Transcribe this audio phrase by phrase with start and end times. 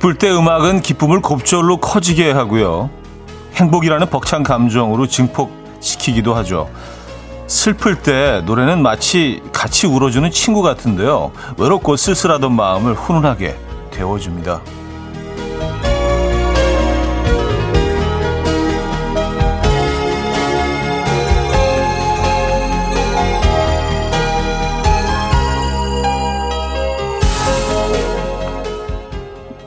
[0.00, 2.88] 기쁠 때 음악은 기쁨을 곱절로 커지게 하고요.
[3.56, 6.70] 행복이라는 벅찬 감정으로 증폭시키기도 하죠.
[7.46, 11.32] 슬플 때 노래는 마치 같이 울어주는 친구 같은데요.
[11.58, 13.58] 외롭고 쓸쓸하던 마음을 훈훈하게
[13.90, 14.62] 데워줍니다.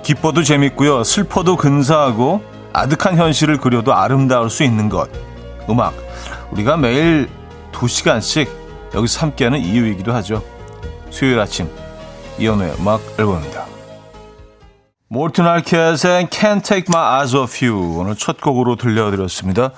[0.03, 1.03] 기뻐도 재밌고요.
[1.03, 5.09] 슬퍼도 근사하고 아득한 현실을 그려도 아름다울 수 있는 것.
[5.69, 5.93] 음악.
[6.51, 7.29] 우리가 매일
[7.71, 8.47] 2시간씩
[8.93, 10.43] 여기서 함께하는 이유이기도 하죠.
[11.09, 11.69] 수요일 아침
[12.37, 13.65] 이연우의 음악 앨범입니다.
[15.07, 19.71] 몰튼 알켓의 Can't Take My Eyes Off You 오늘 첫 곡으로 들려드렸습니다.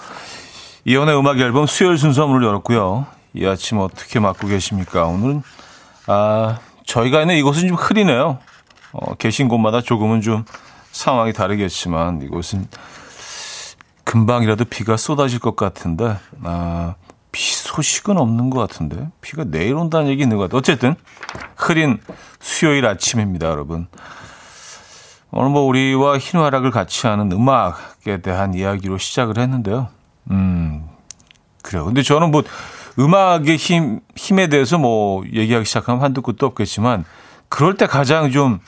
[0.86, 3.06] 이연우의 음악 앨범 수요일 순서 문을 열었고요.
[3.34, 5.06] 이 아침 어떻게 맞고 계십니까?
[5.06, 5.44] 오늘은
[6.08, 8.40] 아, 저희가 있는 이곳은 좀 흐리네요.
[8.96, 10.46] 어, 계신 곳마다 조금은 좀
[10.92, 12.68] 상황이 다르겠지만 이곳은
[14.06, 16.96] 금방이라도 비가 쏟아질 것 같은데 아,
[17.32, 20.60] 비 소식은 없는 것 같은데 비가 내일 온다는 얘기 있는 것 같아요.
[20.60, 20.96] 어쨌든
[21.58, 22.00] 흐린
[22.40, 23.88] 수요일 아침입니다, 여러분.
[25.32, 29.90] 오늘 뭐 우리와 희노애락을 같이 하는 음악에 대한 이야기로 시작을 했는데요.
[30.32, 30.88] 음,
[31.62, 31.84] 그래요.
[31.84, 32.44] 근데 저는 뭐
[32.98, 37.04] 음악의 힘, 힘에 대해서 뭐 얘기하기 시작하면 한두 끝도 없겠지만
[37.50, 38.60] 그럴 때 가장 좀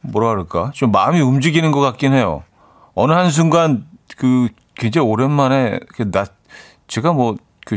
[0.00, 0.72] 뭐라 그럴까?
[0.74, 2.42] 좀 마음이 움직이는 것 같긴 해요.
[2.94, 6.26] 어느 한 순간 그 굉장히 오랜만에 나
[6.86, 7.76] 제가 뭐 그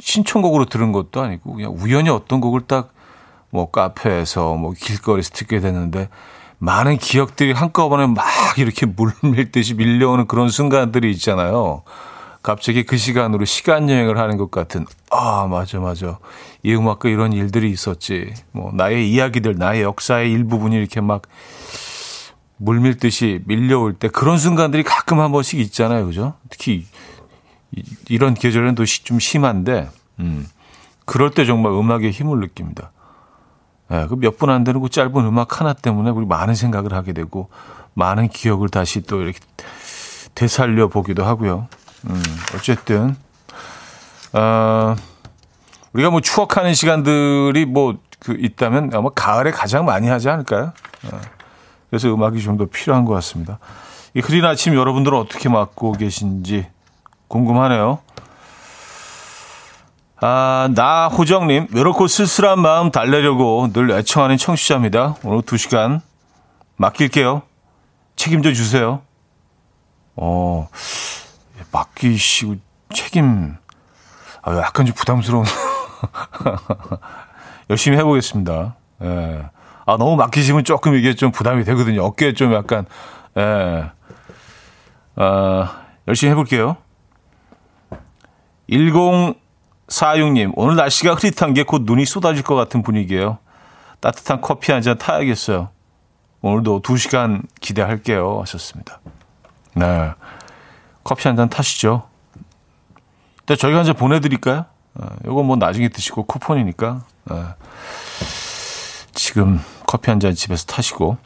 [0.00, 2.92] 신청곡으로 들은 것도 아니고 그냥 우연히 어떤 곡을 딱
[3.50, 6.08] 뭐 카페에서 뭐 길거리에서 듣게 됐는데
[6.58, 8.26] 많은 기억들이 한꺼번에 막
[8.58, 11.82] 이렇게 물밀듯이 밀려오는 그런 순간들이 있잖아요.
[12.48, 16.18] 갑자기 그 시간으로 시간 여행을 하는 것 같은 아 맞아 맞아.
[16.62, 18.32] 이 음악과 이런 일들이 있었지.
[18.52, 21.24] 뭐 나의 이야기들 나의 역사의 일부분이 이렇게 막
[22.56, 26.06] 물밀듯이 밀려올 때 그런 순간들이 가끔 한 번씩 있잖아요.
[26.06, 26.36] 그죠?
[26.48, 26.86] 특히
[28.08, 30.46] 이, 런 계절에는 좀 심한데 음.
[31.04, 32.92] 그럴 때 정말 음악의 힘을 느낍니다.
[33.92, 37.12] 예, 그 몇 분 안 되는 그 짧은 음악 하나 때문에 우리 많은 생각을 하게
[37.12, 37.50] 되고
[37.92, 39.38] 많은 기억을 다시 또 이렇게
[40.34, 41.68] 되살려 보기도 하고요.
[42.06, 42.22] 음,
[42.54, 43.16] 어쨌든,
[44.32, 44.94] 어,
[45.92, 50.72] 우리가 뭐 추억하는 시간들이 뭐 그 있다면 아마 가을에 가장 많이 하지 않을까요?
[51.04, 51.20] 어,
[51.88, 53.58] 그래서 음악이 좀 더 필요한 것 같습니다.
[54.14, 56.66] 이 흐린 아침 여러분들은 어떻게 맞고 계신지
[57.28, 58.00] 궁금하네요.
[60.20, 65.14] 아, 나호정님, 외롭고 쓸쓸한 마음 달래려고 늘 애청하는 청취자입니다.
[65.22, 66.00] 오늘 두 시간
[66.76, 67.42] 맡길게요.
[68.16, 69.00] 책임져 주세요.
[70.16, 70.68] 어,
[71.72, 72.56] 맡기시고
[72.94, 73.56] 책임
[74.42, 75.44] 아, 약간 좀 부담스러운
[77.70, 78.76] 열심히 해보겠습니다.
[79.02, 79.48] 예.
[79.86, 82.04] 아 너무 맡기시면 조금 이게 좀 부담이 되거든요.
[82.04, 82.86] 어깨에 좀 약간
[83.36, 83.90] 예.
[85.16, 86.76] 아, 열심히 해볼게요.
[88.70, 93.38] 1046님 오늘 날씨가 흐릿한 게 곧 눈이 쏟아질 것 같은 분위기예요.
[94.00, 95.70] 따뜻한 커피 한 잔 타야겠어요.
[96.42, 98.40] 오늘도 2시간 기대할게요.
[98.40, 99.00] 하셨습니다.
[99.74, 100.12] 네.
[101.08, 102.02] 커피 한 잔 타시죠.
[103.38, 104.66] 근데 저희가 한잔 보내드릴까요?
[104.94, 107.00] 어, 요거 뭐 나중에 드시고 쿠폰이니까.
[107.30, 107.54] 어,
[109.14, 111.16] 지금 커피 한 잔 집에서 타시고.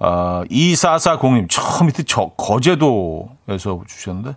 [0.00, 4.36] 아, 2440님, 처음 밑에 저, 거제도에서 주셨는데,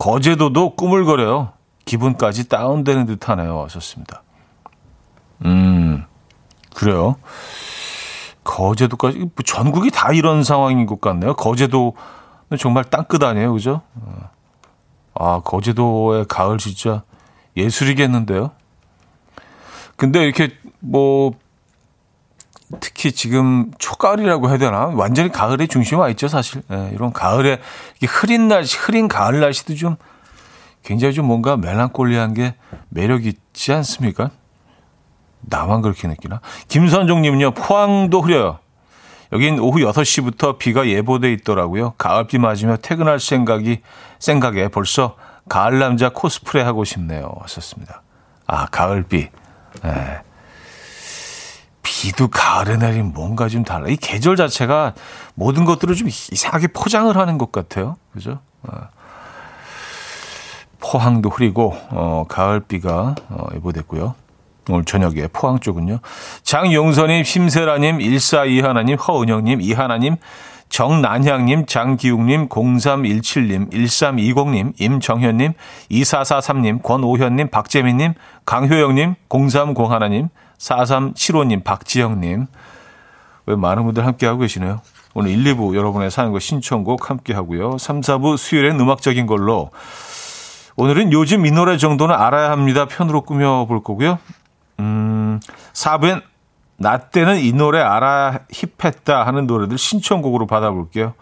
[0.00, 1.52] 거제도도 꾸물거려요.
[1.84, 3.62] 기분까지 다운되는 듯 하네요.
[3.62, 4.22] 하셨습니다.
[5.44, 6.04] 음,
[6.74, 7.14] 그래요.
[8.42, 11.34] 거제도까지, 뭐 전국이 다 이런 상황인 것 같네요.
[11.34, 11.94] 거제도
[12.56, 13.82] 정말 땅끝 아니에요, 그죠?
[15.14, 17.02] 아, 거제도의 가을 진짜
[17.56, 18.50] 예술이겠는데요?
[19.96, 21.32] 근데 이렇게 뭐,
[22.80, 24.86] 특히 지금 초가을이라고 해야 되나?
[24.86, 26.62] 완전히 가을의 중심에 와 있죠, 사실.
[26.68, 27.60] 네, 이런 가을에,
[28.08, 29.96] 흐린 날씨, 흐린 가을 날씨도 좀
[30.82, 32.54] 굉장히 좀 뭔가 멜랑콜리한 게
[32.88, 34.30] 매력 있지 않습니까?
[35.42, 36.40] 나만 그렇게 느끼나?
[36.68, 38.58] 김선종님은요, 포항도 흐려요.
[39.32, 41.94] 여긴 오후 6시부터 비가 예보돼 있더라고요.
[41.96, 43.80] 가을비 맞으며 퇴근할 생각이
[44.18, 45.16] 생각에 벌써
[45.48, 47.34] 가을 남자 코스프레 하고 싶네요.
[47.40, 48.02] 하셨습니다.
[48.46, 49.28] 아, 가을비.
[49.82, 50.20] 네.
[51.82, 53.88] 비도 가을에 내리면 뭔가 좀 달라.
[53.88, 54.94] 이 계절 자체가
[55.34, 57.96] 모든 것들을 좀 이상하게 포장을 하는 것 같아요.
[58.12, 58.38] 그죠?
[58.62, 58.88] 어.
[60.78, 64.14] 포항도 흐리고, 어, 가을비가 어, 예보됐고요.
[64.68, 65.98] 오늘 저녁에 포항 쪽은요.
[66.42, 70.16] 장용선님, 심세라님, 1421님, 허은영님, 이하나님,
[70.68, 75.52] 정난향님, 장기욱님, 0317님, 1320님, 임정현님,
[75.90, 78.14] 2443님, 권오현님, 박재민님,
[78.46, 80.28] 강효영님, 0301님,
[80.58, 82.46] 4375님, 박지영님.
[83.46, 84.80] 왜 많은 분들 함께하고 계시네요.
[85.14, 87.76] 오늘 1, 2부 여러분의 사연과 신청곡 함께 하고요.
[87.76, 89.70] 3, 4부 수요일엔 음악적인 걸로
[90.76, 92.86] 오늘은 요즘 이 노래 정도는 알아야 합니다.
[92.86, 94.18] 편으로 꾸며볼 거고요.
[94.82, 95.40] 음,
[95.72, 96.22] 4부엔
[96.76, 101.14] 나 때는 이 노래 알아 힙했다 하는 노래들 신청곡으로 받아볼게요.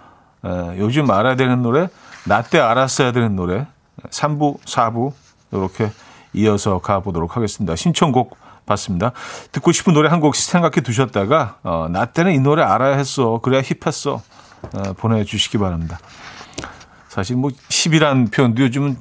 [0.45, 1.89] 에, 요즘 알아야 되는 노래,
[2.25, 3.67] 나 때 알았어야 되는 노래,
[4.09, 5.13] 3부, 4부
[5.53, 5.91] 이렇게
[6.33, 7.77] 이어서 가보도록 하겠습니다.
[7.77, 9.13] 신청곡 받습니다.
[9.53, 13.41] 듣고 싶은 노래 한 곡씩 생각해 두셨다가 어, 나 때는 이 노래 알아야 했어.
[13.43, 14.23] 그래야 힙했어.
[14.75, 15.99] 어, 보내주시기 바랍니다.
[17.09, 18.97] 사실 뭐 hip이란 표현도 요즘은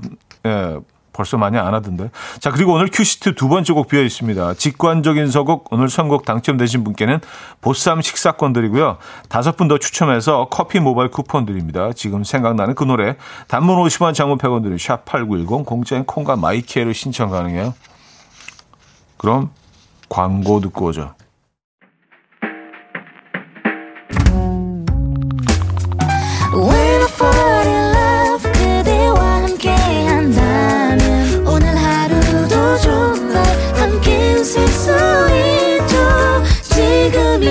[0.48, 0.78] 예,
[1.14, 2.12] 벌써 많이 안 하던데.
[2.40, 4.56] 자, 그리고 오늘 큐시트 두 번째 곡 비어 있습니다.
[4.56, 7.20] 직관적인 선곡 오늘 선곡 당첨되신 분께는
[7.62, 8.98] 보쌈 식사권 드리고요.
[9.30, 11.94] 다섯 분 더 추첨해서 커피 모바일 쿠폰 드립니다.
[11.94, 13.16] 지금 생각나는 그 노래
[13.48, 17.74] 단문 50원 장문 100원 드리 샵8910 공짜인 콩과 마이케이로 신청 가능해요.
[19.18, 19.52] 그럼
[20.10, 21.14] 광고 듣고 오죠.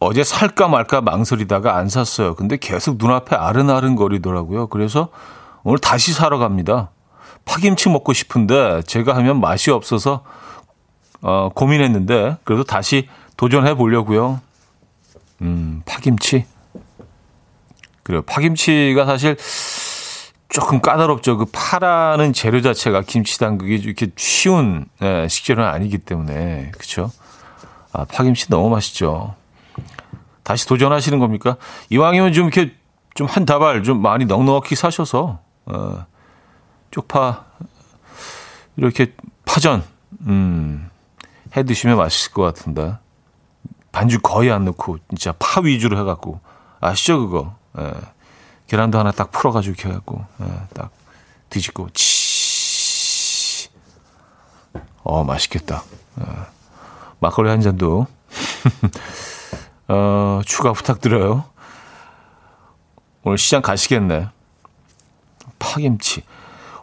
[0.00, 2.34] 어제 살까 말까 망설이다가 안 샀어요.
[2.34, 4.68] 근데 계속 눈앞에 아른아른 거리더라고요.
[4.68, 5.08] 그래서
[5.62, 6.90] 오늘 다시 사러 갑니다.
[7.44, 10.24] 파김치 먹고 싶은데 제가 하면 맛이 없어서
[11.20, 14.40] 어, 고민했는데 그래도 다시 도전해 보려고요.
[15.42, 16.46] 음, 파김치.
[18.02, 18.22] 그래요.
[18.22, 19.36] 파김치가 사실
[20.48, 21.36] 조금 까다롭죠.
[21.36, 27.10] 그 파라는 재료 자체가 김치 담그기 이렇게 쉬운 예, 식재료는 아니기 때문에 그렇죠.
[27.92, 29.34] 아, 파김치 너무 맛있죠.
[30.50, 31.58] 다시 도전하시는 겁니까?
[31.90, 32.74] 이왕이면 좀 이렇게
[33.14, 36.06] 좀 한 다발 좀 많이 넉넉히 사셔서 어,
[36.90, 37.44] 쪽파
[38.76, 39.14] 이렇게
[39.44, 39.84] 파전
[40.22, 40.90] 음,
[41.56, 42.96] 해 드시면 맛있을 것 같은데.
[43.92, 46.40] 반죽 거의 안 넣고 진짜 파 위주로 해갖고
[46.80, 47.54] 아시죠 그거?
[47.78, 47.92] 예.
[48.66, 50.90] 계란도 하나 딱 풀어가지고 이렇게 해갖고 예, 딱
[51.50, 53.68] 뒤집고 치.
[55.04, 55.84] 어 맛있겠다.
[56.20, 56.24] 예.
[57.20, 58.08] 막걸리 한 잔도
[59.92, 61.44] 어, 추가 부탁드려요.
[63.24, 64.28] 오늘 시장 가시겠네.
[65.58, 66.22] 파김치.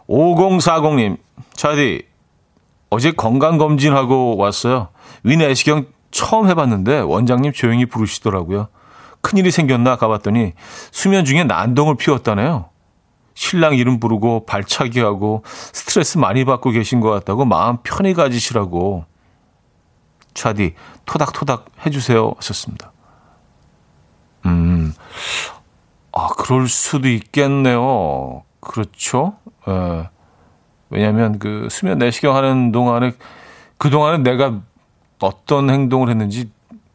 [0.06, 1.16] 5040님,
[1.54, 2.02] 차디,
[2.90, 4.88] 어제 건강검진하고 왔어요.
[5.22, 8.68] 위내시경 처음 해봤는데 원장님 조용히 부르시더라고요.
[9.22, 10.52] 큰일이 생겼나 가봤더니
[10.90, 12.68] 수면 중에 난동을 피웠다네요.
[13.32, 19.06] 신랑 이름 부르고 발차기 하고 스트레스 많이 받고 계신 것 같다고 마음 편히 가지시라고
[20.34, 20.74] 차디
[21.06, 22.92] 토닥토닥 해주세요 하셨습니다.
[24.46, 24.94] 음,
[26.12, 28.42] 아 그럴 수도 있겠네요.
[28.60, 29.36] 그렇죠.
[29.68, 30.08] 예.
[30.90, 33.12] 왜냐하면 그 수면 내시경 하는 동안에
[33.76, 34.60] 그 동안은 내가
[35.20, 36.50] 어떤 행동을 했는지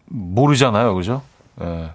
[0.05, 0.95] 모르잖아요.
[0.95, 1.21] 그죠?
[1.61, 1.93] 예.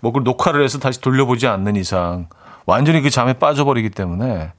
[0.00, 2.28] 뭐 그걸 녹화를 해서 다시 돌려보지 않는 이상
[2.64, 4.52] 완전히 그 잠에 빠져버리기 때문에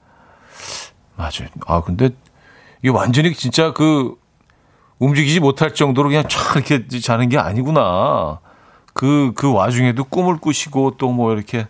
[1.15, 1.49] 맞아요.
[1.65, 2.09] 아 근데
[2.81, 4.15] 이게 완전히 진짜 그
[4.99, 8.39] 움직이지 못할 정도로 그냥 쫙 이렇게 자는 게 아니구나.
[8.97, 11.67] 그, 그 와중에도 꿈을 꾸시고 또 뭐 이렇게,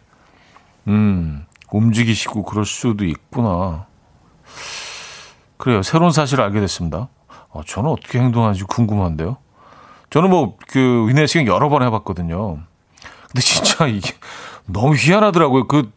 [0.87, 3.85] 음, 움직이시고 그럴 수도 있구나.
[5.57, 5.81] 그래요.
[5.83, 7.09] 새로운 사실을 알게 됐습니다.
[7.49, 9.37] 어, 저는 어떻게 행동하는지 궁금한데요.
[10.09, 12.59] 저는 뭐 그 위내시경 여러 번 해봤거든요.
[13.27, 14.13] 근데 진짜 이게
[14.65, 15.67] 너무 희한하더라고요.
[15.67, 15.91] 그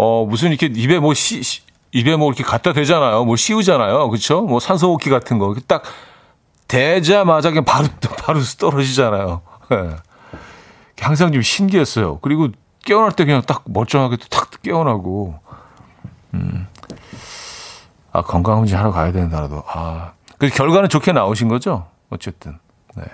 [0.00, 1.42] 어 무슨 이렇게 입에 뭐 씨,
[1.90, 3.24] 입에 뭐 이렇게 갖다 대잖아요.
[3.24, 4.08] 뭐 씌우잖아요.
[4.10, 4.42] 그렇죠?
[4.42, 5.56] 뭐 산소 호흡기 같은 거.
[5.66, 5.82] 딱
[6.68, 7.88] 대자마자 그냥 바로
[8.24, 9.40] 바로 떨어지잖아요.
[10.98, 11.04] 네.
[11.04, 12.18] 항상 좀 신기했어요.
[12.20, 12.48] 그리고
[12.84, 15.38] 깨어날 때 그냥 딱 멀쩡하게 탁 깨어나고.
[16.34, 16.66] 음.
[18.12, 19.62] 아, 건강검진 하러 가야 된다라도.
[19.66, 21.86] 아, 그 결과는 좋게 나오신 거죠?
[22.10, 22.58] 어쨌든.
[22.96, 23.04] 네.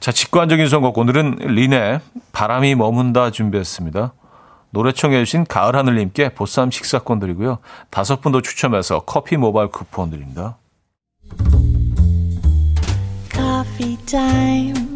[0.00, 0.96] 자, 직관적인 선곡.
[0.98, 2.00] 오늘은 린의
[2.32, 4.12] 바람이 머문다 준비했습니다.
[4.70, 7.58] 노래 청해주신 가을 하늘님께 보쌈 식사권 드리고요.
[7.90, 10.58] 다섯 분 더 추첨해서 커피 모바일 쿠폰 드립니다.
[13.32, 14.95] Coffee time.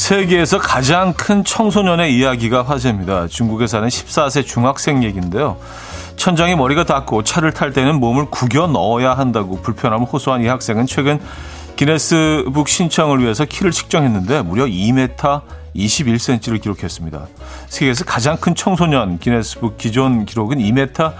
[0.00, 3.28] 세계에서 가장 큰 청소년의 이야기가 화제입니다.
[3.28, 5.58] 중국에 사는 14세 중학생 얘기인데요.
[6.16, 11.20] 천장에 머리가 닿고 차를 탈 때는 몸을 구겨 넣어야 한다고 불편함을 호소한 이 학생은 최근
[11.76, 15.42] 기네스북 신청을 위해서 키를 측정했는데 무려 2m
[15.76, 17.26] 21cm를 기록했습니다.
[17.68, 21.12] 세계에서 가장 큰 청소년 기네스북 기존 기록은 2m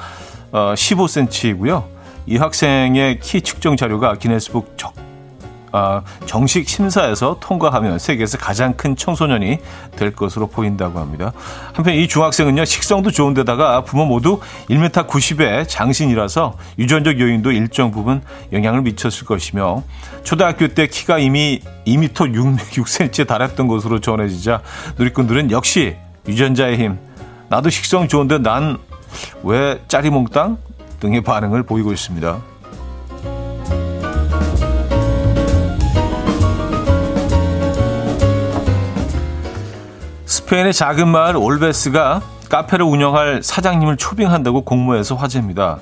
[0.52, 1.84] 15cm이고요.
[2.26, 4.94] 이 학생의 키 측정 자료가 기네스북 적
[5.72, 9.58] 아, 정식 심사에서 통과하면 세계에서 가장 큰 청소년이
[9.96, 11.32] 될 것으로 보인다고 합니다.
[11.72, 18.22] 한편 이 중학생은요, 식성도 좋은데다가 부모 모두 1m 90의 장신이라서 유전적 요인도 일정 부분
[18.52, 19.82] 영향을 미쳤을 것이며
[20.24, 22.12] 초등학교 때 키가 이미 2m
[22.72, 24.62] 6cm에 달했던 것으로 전해지자
[24.98, 25.96] 누리꾼들은 역시
[26.28, 26.98] 유전자의 힘,
[27.48, 28.78] 나도 식성 좋은데 난
[29.42, 30.58] 왜 짜리몽땅
[31.00, 32.40] 등의 반응을 보이고 있습니다.
[40.50, 45.78] 스페인의 작은 마을 올베스가 카페를 운영할 사장님을 초빙한다고 공모해서 화제입니다.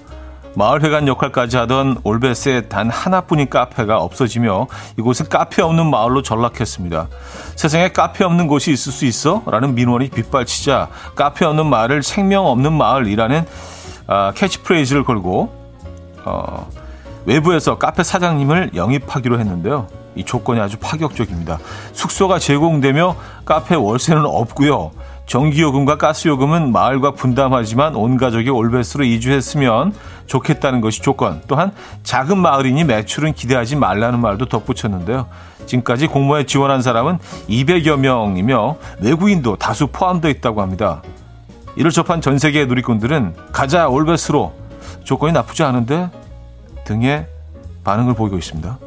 [0.57, 4.67] 마을 회관 역할까지 하던 올베스의 단 하나뿐인 카페가 없어지며
[4.99, 7.09] 이곳은 카페 없는 마을로 전락했습니다.
[7.57, 9.43] 세상에 카페 없는 곳이 있을 수 있어?
[9.47, 13.47] 라는 민원이 빗발치자 카페 없는 마을을 생명 없는 마을이라는
[14.09, 15.51] 어, 캐치프레이즈를 걸고
[16.27, 16.69] 어,
[17.25, 19.87] 외부에서 카페 사장님을 영입하기로 했는데요.
[20.19, 21.59] 이 조건이 아주 파격적입니다.
[21.93, 24.91] 숙소가 제공되며 카페 월세는 없고요.
[25.27, 29.95] 전기요금과 가스요금은 마을과 분담하지만 온 가족이 올베스로 이주했으면
[30.27, 31.43] 좋겠다는 것이 조건.
[31.47, 31.71] 또한
[32.03, 35.27] 작은 마을이니 매출은 기대하지 말라는 말도 덧붙였는데요.
[35.67, 41.03] 지금까지 공모에 지원한 사람은 200여 명이며 외국인도 다수 포함되어 있다고 합니다.
[41.77, 44.53] 이를 접한 전 세계의 누리꾼들은 가자 올베스로
[45.05, 46.11] 조건이 나쁘지 않은데
[46.85, 47.27] 등의
[47.85, 48.79] 반응을 보이고 있습니다.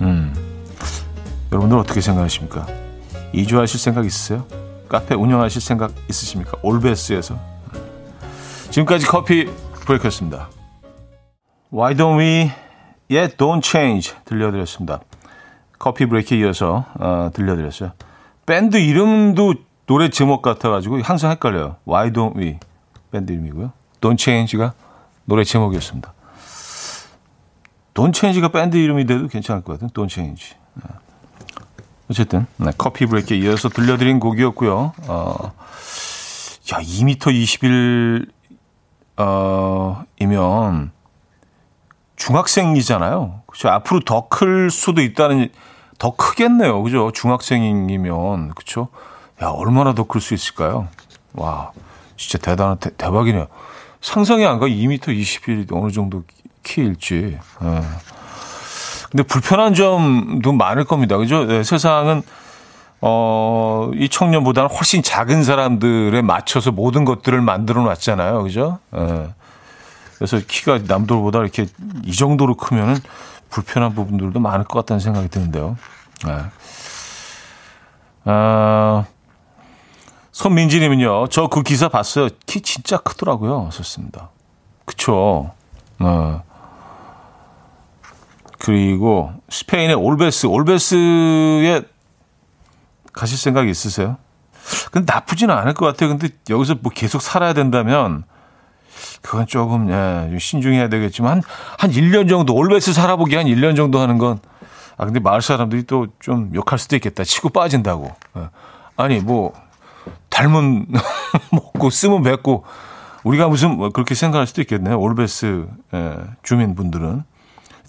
[0.00, 0.45] 음.
[1.52, 2.66] 여러분들 어떻게 생각하십니까?
[3.32, 4.46] 이주하실 생각 있으세요?
[4.88, 6.58] 카페 운영하실 생각 있으십니까?
[6.62, 7.38] 올베스에서.
[8.70, 9.46] 지금까지 커피
[9.84, 10.48] 브레이크였습니다.
[11.72, 12.50] Why don't we
[13.10, 15.00] yet don't change 들려드렸습니다.
[15.78, 17.92] 커피 브레이크에 이어서 어, 들려드렸어요.
[18.44, 19.54] 밴드 이름도
[19.86, 21.76] 노래 제목 같아가지고 항상 헷갈려요.
[21.86, 22.58] Why don't we
[23.10, 23.72] 밴드 이름이고요.
[24.00, 24.74] Don't change가
[25.24, 26.12] 노래 제목이었습니다.
[27.94, 29.90] Don't change가 밴드 이름이 돼도 괜찮을 것 같아요.
[29.90, 30.54] Don't change.
[32.10, 34.92] 어쨌든 네, 커피 브레이크에 이어서 들려드린 곡이었고요.
[35.08, 35.52] 어,
[36.72, 38.30] 야 2m 21
[39.18, 40.92] 어, 이면
[42.16, 43.42] 중학생이잖아요.
[43.46, 43.68] 그렇죠.
[43.68, 45.48] 앞으로 더 클 수도 있다는
[45.98, 46.82] 더 크겠네요.
[46.82, 47.10] 그죠?
[47.12, 48.88] 중학생이면 그렇죠.
[49.42, 50.88] 야 얼마나 더 클 수 있을까요?
[51.34, 51.72] 와
[52.16, 53.46] 진짜 대단한 대, 박이네요
[54.00, 54.66] 상상이 안 가.
[54.66, 56.22] 2m 21이 어느 정도
[56.62, 57.38] 키일지.
[57.62, 57.80] 예.
[59.10, 61.16] 근데 불편한 점도 많을 겁니다.
[61.16, 61.44] 그죠?
[61.44, 62.22] 네, 세상은
[63.00, 68.42] 어, 이 청년보다는 훨씬 작은 사람들에 맞춰서 모든 것들을 만들어 놨잖아요.
[68.42, 68.78] 그죠?
[68.96, 69.28] 예.
[70.16, 71.66] 그래서 키가 남들보다 이렇게
[72.04, 72.96] 이 정도로 크면은
[73.50, 75.76] 불편한 부분들도 많을 것 같다는 생각이 드는데요.
[76.26, 76.44] 예.
[78.24, 79.04] 아,
[80.32, 82.28] 손민지님은요, 저 그 기사 봤어요.
[82.46, 83.68] 키 진짜 크더라고요.
[83.72, 84.30] 좋습니다.
[84.84, 85.52] 그쵸.
[85.98, 86.42] 어.
[88.58, 91.82] 그리고 스페인의 올베스, 올베스에
[93.12, 94.16] 가실 생각 있으세요?
[94.90, 96.10] 근데 나쁘지는 않을 것 같아요.
[96.10, 98.24] 근데 여기서 뭐 계속 살아야 된다면
[99.22, 101.42] 그건 조금 예, 신중해야 되겠지만 한,
[101.78, 104.40] 한 1년 정도 올베스 살아보기 한 1년 정도 하는 건
[104.98, 107.22] 아, 근데 마을 사람들이 또 좀 욕할 수도 있겠다.
[107.22, 108.14] 치고 빠진다고.
[108.38, 108.48] 예.
[108.96, 109.52] 아니, 뭐,
[110.30, 110.86] 닮은,
[111.52, 112.64] 먹고, 쓰면 뱉고,
[113.22, 114.98] 우리가 무슨, 뭐 그렇게 생각할 수도 있겠네요.
[114.98, 117.24] 올베스, 예, 주민분들은.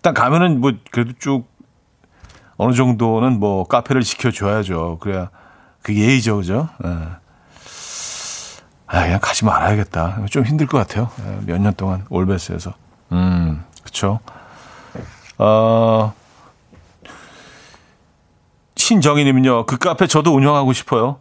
[0.08, 1.46] 일단 가면은 뭐 그래도 쭉
[2.56, 5.00] 어느 정도는 뭐 카페를 지켜줘야죠.
[5.02, 5.30] 그래야
[5.82, 6.70] 그 예의죠, 그죠?
[6.86, 6.90] 예.
[8.88, 10.26] 아, 그냥 가지 말아야겠다.
[10.30, 11.10] 좀 힘들 것 같아요.
[11.20, 12.74] 예, 몇년 동안 올베스에서.
[13.12, 14.22] 음, 그쵸.
[15.40, 16.14] 어,
[18.78, 21.20] 신정희님은요, 그 카페 저도 운영하고 싶어요.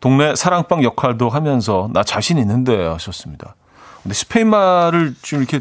[0.00, 3.56] 동네 사랑방 역할도 하면서 나 자신 있는데 하셨습니다.
[4.02, 5.60] 근데 스페인 말을 좀 이렇게,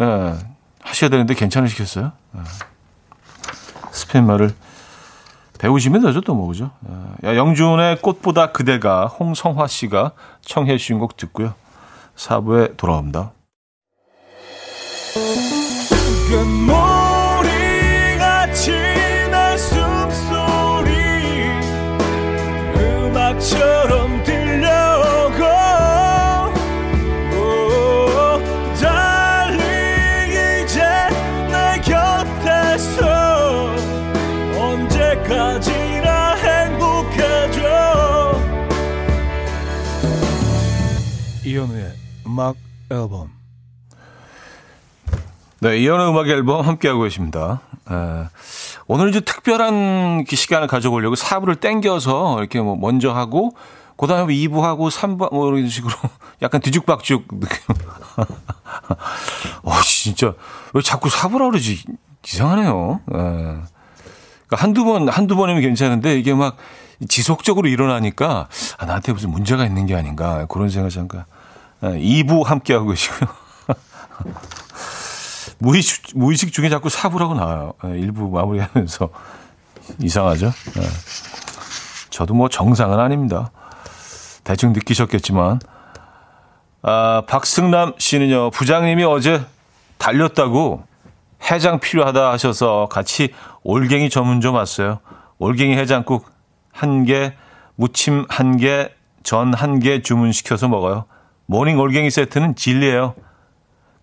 [0.00, 0.34] 예,
[0.80, 2.12] 하셔야 되는데 괜찮으시겠어요?
[2.36, 2.40] 예.
[3.92, 4.54] 스페인 말을
[5.58, 6.70] 배우시면 되죠, 또 뭐, 그죠?
[7.22, 7.28] 예.
[7.28, 11.54] 야, 영준의 꽃보다 그대가 홍성화 씨가 청해 주신 곡 듣고요.
[12.16, 13.32] 4부에 돌아옵니다.
[42.30, 42.54] 음악
[42.90, 43.32] 앨범
[45.58, 47.60] 네, 이현우의 음악 앨범 함께하고 계십니다.
[47.90, 48.28] 에,
[48.86, 53.50] 오늘 이제 특별한 시간을 가져보려고 4부를 땡겨서 이렇게 뭐 먼저 하고
[53.96, 55.92] 그 다음에 2부 하고 3부 뭐 이런 식으로
[56.40, 57.58] 약간 뒤죽박죽 느낌.
[59.64, 60.32] 어, 진짜
[60.72, 61.82] 왜 자꾸 4부라 그러지?
[62.24, 63.00] 이상하네요.
[63.08, 63.12] 에.
[63.12, 66.56] 그러니까 한두 번, 한두 번이면 괜찮은데 이게 막
[67.08, 71.24] 지속적으로 일어나니까 아, 나한테 무슨 문제가 있는 게 아닌가 그런 생각이 잠깐.
[71.82, 73.28] 2부 함께하고 계시고요.
[75.58, 77.74] 무의식, 무의식 중에 자꾸 사부라고 나와요.
[77.84, 79.08] 일부 마무리하면서.
[80.00, 80.52] 이상하죠?
[82.10, 83.50] 저도 뭐 정상은 아닙니다.
[84.44, 85.60] 대충 느끼셨겠지만.
[86.82, 89.44] 아, 박승남 씨는요, 부장님이 어제
[89.98, 90.84] 달렸다고
[91.50, 95.00] 해장 필요하다 하셔서 같이 올갱이 전문점 왔어요.
[95.38, 96.30] 올갱이 해장국
[96.72, 97.34] 한 개,
[97.76, 98.90] 무침 한 개,
[99.22, 101.04] 전 한 개 주문시켜서 먹어요.
[101.50, 103.16] morning 올갱이 세트는 진리예요.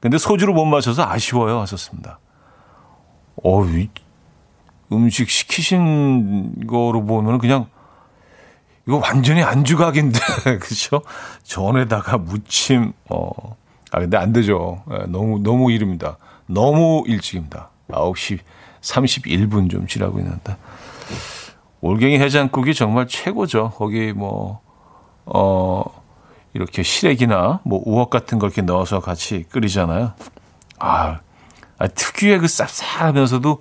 [0.02, 1.62] 근데 소주를 못 마셔서 아쉬워요.
[1.62, 2.20] 하셨습니다.
[3.42, 3.88] 어, 이
[4.92, 7.68] 음식 시키신 거로 보면 그냥
[8.86, 10.20] 이거 완전히 안주각인데,
[10.60, 11.02] 그죠?
[11.44, 13.30] 전에다가 무침, 어,
[13.92, 14.84] 아, 근데 안 되죠.
[14.90, 16.18] 네, 너무, 너무 이릅니다.
[16.48, 17.70] 너무 일찍입니다.
[17.90, 18.40] 9시
[18.82, 20.58] 31분 좀 지나고 있는데.
[21.80, 23.72] 올갱이 해장국이 정말 최고죠.
[23.76, 24.60] 거기 뭐,
[25.26, 25.84] 어,
[26.58, 30.14] 이렇게 시래기나 뭐 우럭 같은 걸 이렇게 넣어서 같이 끓이잖아요.
[30.80, 31.20] 아,
[31.78, 33.60] 아 특유의 그 쌉싸하면서도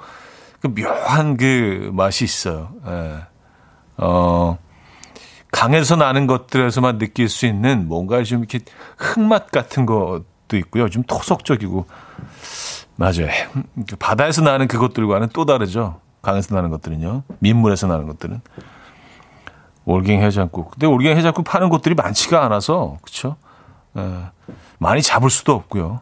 [0.61, 2.71] 그 묘한 그 맛이 있어요.
[2.87, 3.19] 예.
[3.99, 4.57] 어,
[5.53, 8.61] 강에서 나는 것들에서만 느낄 수 있는 뭔가 좀 이렇게
[8.97, 10.89] 흙맛 같은 것도 있고요.
[10.89, 11.87] 좀 토속적이고.
[12.97, 13.29] 맞아요.
[13.87, 16.01] 그 바다에서 나는 그것들과는 또 다르죠.
[16.23, 17.25] 강에서 나는 것들은요.
[17.41, 18.41] 민물에서 나는 것들은.
[19.87, 20.73] 올갱 해장국.
[20.73, 23.37] 근데 올갱 해장국 파는 곳들이 많지가 않아서, 그쵸?
[23.97, 24.03] 에,
[24.79, 26.01] 많이 잡을 수도 없고요.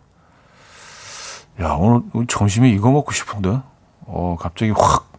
[1.61, 3.61] 야, 오늘, 오늘 점심에 이거 먹고 싶은데?
[4.07, 5.12] 어, 갑자기 확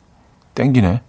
[0.55, 1.01] 땡기네.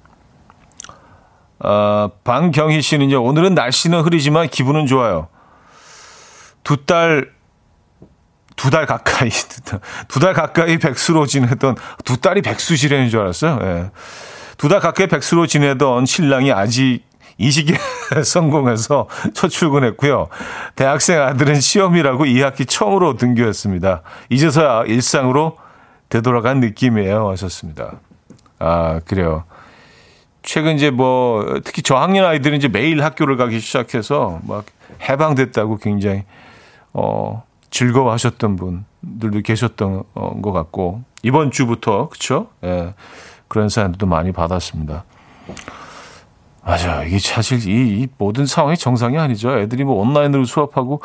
[1.60, 5.28] 아, 방경희 씨는요, 오늘은 날씨는 흐리지만 기분은 좋아요.
[6.62, 7.30] 두 달,
[8.56, 9.30] 두달 가까이,
[10.08, 13.58] 두 달 가까이 백수로 지내던, 두 딸이 백수시라는 줄 알았어요.
[13.62, 13.90] 예.
[14.58, 17.02] 두 달 가까이 백수로 지내던 신랑이 아직
[17.38, 17.76] 이시기에
[18.24, 20.28] 성공해서 첫 출근했고요.
[20.74, 24.02] 대학생 아들은 시험이라고 2학기 처음으로 등교했습니다.
[24.30, 25.56] 이제서야 일상으로
[26.08, 27.28] 되돌아간 느낌이에요.
[27.30, 27.92] 하셨습니다.
[28.58, 29.44] 아, 그래요.
[30.42, 34.64] 최근 이제 뭐 특히 저학년 아이들은 이제 매일 학교를 가기 시작해서 막
[35.02, 36.22] 해방됐다고 굉장히
[36.92, 42.48] 어 즐거워 하셨던 분들도 계셨던 어, 것 같고 이번 주부터 그렇죠?
[42.62, 42.94] 예.
[43.48, 45.04] 그런 사연도 많이 받았습니다.
[46.66, 47.04] 맞아.
[47.04, 49.56] 이게 사실 이, 이 모든 상황이 정상이 아니죠.
[49.56, 51.00] 애들이 뭐 온라인으로 수업하고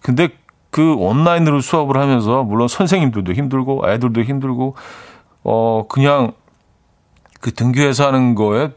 [0.00, 0.30] 근데
[0.70, 4.76] 그 온라인으로 수업을 하면서 물론 선생님들도 힘들고 애들도 힘들고
[5.44, 6.32] 어 그냥
[7.40, 8.70] 그 등교해서 하는 거에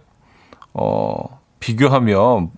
[0.74, 2.52] 어 비교하면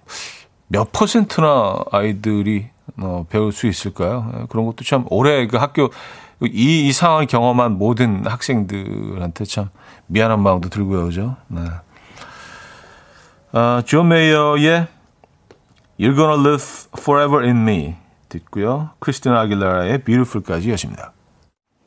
[0.68, 4.32] 몇 퍼센트나 아이들이 어 배울 수 있을까요?
[4.36, 5.92] 예, 그런 것도 참 올해 그 학교
[6.42, 9.70] 이, 이 상황을 경험한 모든 학생들한테 참
[10.08, 11.36] 미안한 마음도 들고요, 그죠?
[11.50, 11.62] 네.
[13.52, 14.88] 어, 존 메이어의
[16.00, 16.66] You're Gonna Live
[16.98, 17.96] Forever in Me
[18.30, 18.92] 듣고요.
[19.00, 21.14] 크리스티나 아길레라의 Beautiful까지 여십니다.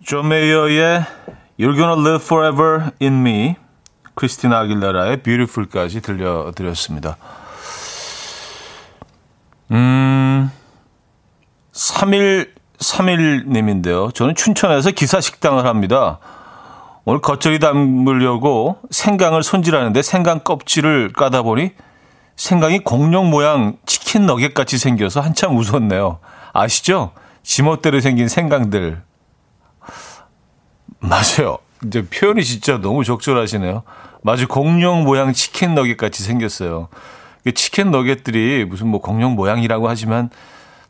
[0.05, 1.05] 존 메이어의
[1.61, 3.55] You're Gonna Live Forever in Me
[4.15, 7.17] 크리스티나 아길라라의 Beautiful까지 들려드렸습니다.
[9.71, 10.51] 음,
[11.73, 14.13] 3일, 3일님인데요.
[14.13, 16.19] 저는 춘천에서 기사 식당을 합니다.
[17.05, 21.73] 오늘 겉절이 담으려고 생강을 손질하는데 생강 껍질을 까다 보니
[22.37, 26.21] 생강이 공룡 모양 치킨 너겟 같이 생겨서 한참 웃었네요.
[26.53, 27.13] 아시죠?
[27.43, 29.03] 지멋대로 생긴 생강들.
[31.01, 31.59] 맞아요.
[31.85, 33.83] 이제 표현이 진짜 너무 적절하시네요.
[34.23, 36.89] 마치 공룡 모양 치킨 너겟 같이 생겼어요.
[37.57, 40.31] 치킨 너겟들이 무슨 뭐 공룡 모양이라고 하지만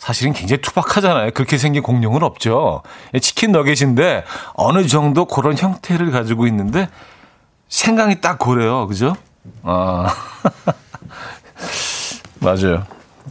[0.02, 1.30] 사실은 굉장히 투박하잖아요.
[1.30, 2.82] 그렇게 생긴 공룡은 없죠.
[3.20, 6.88] 치킨 너겟인데 어느 정도 그런 형태를 가지고 있는데
[7.68, 8.88] 생강이 딱 고래요.
[8.88, 9.14] 그죠?
[9.62, 10.12] 아.
[12.42, 12.84] 맞아요.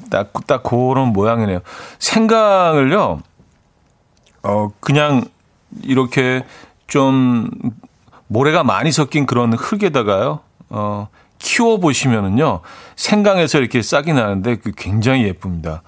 [0.09, 1.59] 딱, 딱 그런 모양이네요.
[1.99, 3.21] 생강을요,
[4.43, 5.25] 어, 그냥
[5.83, 6.45] 이렇게
[6.87, 7.49] 좀
[8.27, 12.61] 모래가 많이 섞인 그런 흙에다가요, 어, 키워보시면은요,
[12.95, 15.81] 생강에서 이렇게 싹이 나는데 그 굉장히 예쁩니다.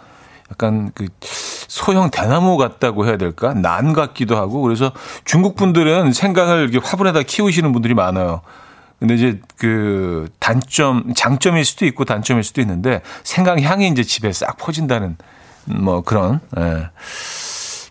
[0.53, 1.07] 약간 그
[1.67, 3.53] 소형 대나무 같다고 해야 될까?
[3.55, 4.91] 난 같기도 하고 그래서
[5.25, 8.41] 중국 분들은 생강을 이렇게 화분에다 키우시는 분들이 많아요.
[8.99, 14.57] 근데 이제 그 단점, 장점일 수도 있고 단점일 수도 있는데 생강 향이 이제 집에 싹
[14.57, 15.17] 퍼진다는
[15.65, 16.89] 뭐 그런 예.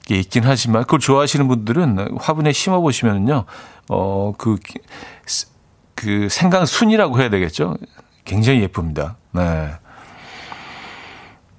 [0.04, 3.44] 게 있긴 하지만 그걸 좋아하시는 분들은 화분에 심어 보시면은요.
[3.88, 4.58] 어그그
[5.94, 7.76] 그 생강 순이라고 해야 되겠죠.
[8.24, 9.16] 굉장히 예쁩니다.
[9.32, 9.72] 네.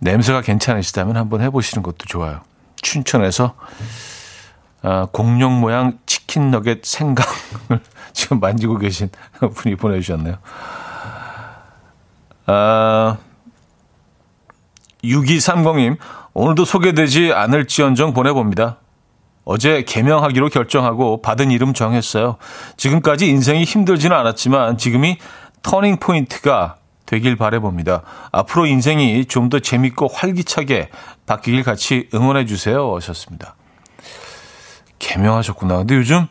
[0.04, 2.42] 냄새가 괜찮으시다면 한번 해보시는 것도 좋아요.
[2.82, 3.56] 춘천에서
[4.82, 7.32] 아, 공룡 모양 치킨 너겟 생강을
[8.12, 9.10] 지금 만지고 계신
[9.56, 10.38] 분이 보내주셨네요.
[12.46, 13.18] 아,
[15.04, 15.98] 6230님,
[16.34, 18.78] 오늘도 소개되지 않을지언정 보내봅니다.
[19.46, 22.38] 어제 개명하기로 결정하고 받은 이름 정했어요.
[22.78, 25.18] 지금까지 인생이 힘들지는 않았지만 지금이
[25.62, 26.78] 터닝 포인트가
[27.14, 28.02] 되길 바래봅니다.
[28.32, 30.90] 앞으로 인생이 좀 더 재밌고 활기차게
[31.28, 32.96] 바뀌길 같이 응원해 주세요.
[32.96, 33.56] 하셨습니다.
[35.00, 35.78] 개명하셨구나.
[35.80, 36.28] 근데 요즘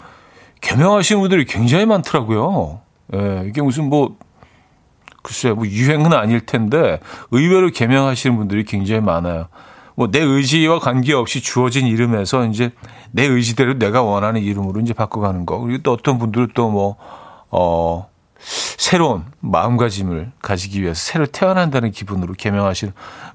[0.60, 2.80] 개명하시는 분들이 굉장히 많더라고요.
[3.14, 4.16] 예, 이게 무슨 뭐
[5.22, 6.98] 글쎄요, 뭐 유행은 아닐 텐데
[7.30, 9.48] 의외로 개명하시는 분들이 굉장히 많아요.
[9.94, 12.70] 뭐 내 의지와 관계없이 주어진 이름에서 이제
[13.10, 15.58] 내 의지대로 내가 원하는 이름으로 이제 바꿔가는 거.
[15.60, 16.96] 그리고 또 어떤 분들은 또 뭐,
[17.50, 18.08] 어,
[18.42, 22.92] 새로운 마음가짐을 가지기 위해서 새로 태어난다는 기분으로 개명하시는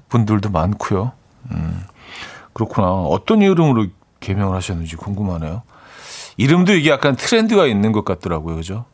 [0.08, 1.12] 분들도 많고요.
[1.50, 1.82] 음,
[2.52, 2.88] 그렇구나.
[2.88, 3.86] 어떤 이름으로
[4.20, 5.62] 개명을 하셨는지 궁금하네요.
[6.36, 8.56] 이름도 이게 약간 트렌드가 있는 것 같더라고요.
[8.56, 8.84] 그죠?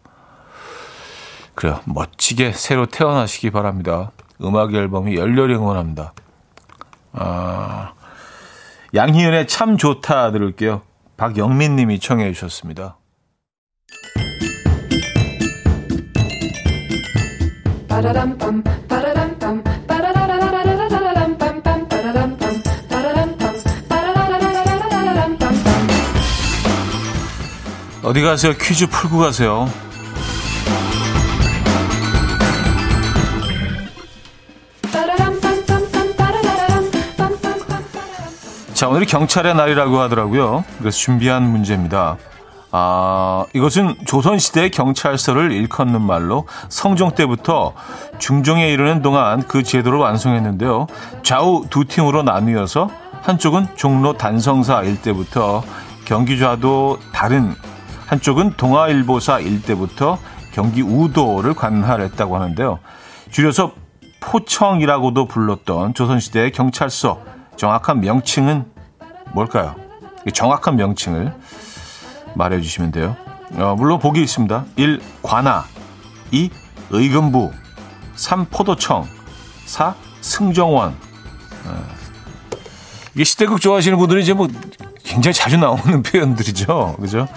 [1.54, 1.80] 그래요.
[1.84, 4.10] 멋지게 새로 태어나시기 바랍니다.
[4.42, 6.12] 음악 앨범이 열렬히 응원합니다.
[7.12, 7.92] 아,
[8.94, 10.82] 양희은의 참 좋다 들을게요.
[11.16, 12.96] 박영민 님이 청해 주셨습니다.
[28.02, 28.52] 어디 가세요?
[28.60, 29.70] 퀴즈 풀고 가세요.
[38.74, 40.64] 자, 오늘이 경찰의 날이라고 하더라고요.
[40.78, 42.18] 그래서 준비한 문제입니다.
[42.76, 47.72] 아, 이것은 조선시대 경찰서를 일컫는 말로 성종 때부터
[48.18, 50.88] 중종에 이르는 동안 그 제도를 완성했는데요.
[51.22, 52.90] 좌우 두 팀으로 나뉘어서
[53.22, 55.62] 한쪽은 종로 단성사 일대부터
[56.04, 57.54] 경기 좌도 다른
[58.08, 60.18] 한쪽은 동아일보사 일대부터
[60.52, 62.80] 경기 우도를 관할했다고 하는데요.
[63.30, 63.70] 줄여서
[64.18, 67.20] 포청이라고도 불렀던 조선시대의 경찰서
[67.54, 68.64] 정확한 명칭은
[69.32, 69.76] 뭘까요?
[70.32, 71.32] 정확한 명칭을
[72.34, 73.16] 말해 주시면 돼요.
[73.56, 74.64] 어, 물론 보기 있습니다.
[74.76, 75.00] 1.
[75.22, 75.64] 관아
[76.30, 76.50] 2.
[76.90, 77.52] 의금부
[78.14, 78.46] 3.
[78.46, 79.06] 포도청
[79.66, 79.94] 4.
[80.20, 80.94] 승정원
[81.66, 81.84] 어.
[83.14, 84.48] 이게 시대극 좋아하시는 분들은 이제 뭐
[85.04, 86.96] 굉장히 자주 나오는 표현들이죠.
[87.00, 87.28] 그죠?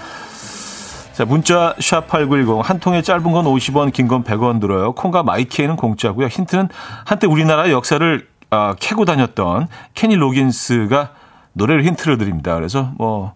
[1.14, 4.94] 자, 문자 샵8910 한 통에 짧은 건 50원, 긴 건 100원 들어요.
[4.94, 6.28] 콩과 마이키에는 공짜고요.
[6.28, 6.70] 힌트는
[7.06, 11.12] 한때 우리나라 역사를 어, 캐고 다녔던 케니 로긴스가
[11.54, 12.56] 노래를 힌트를 드립니다.
[12.56, 13.34] 그래서 뭐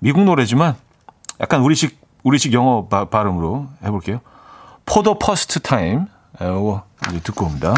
[0.00, 0.74] 미국 노래지만
[1.42, 4.20] 약간 우리식 우리식 영어 바, 발음으로 해볼게요.
[4.86, 6.06] For the First Time
[6.40, 6.84] 이거
[7.24, 7.74] 듣고 옵니다.